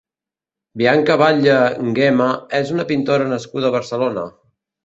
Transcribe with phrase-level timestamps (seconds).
[0.81, 2.31] Bianca Batlle Nguema
[2.63, 4.29] és una pintora nascuda a Barcelona.